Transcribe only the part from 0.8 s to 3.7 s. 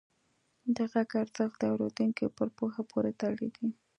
غږ ارزښت د اورېدونکي پر پوهه پورې تړلی دی.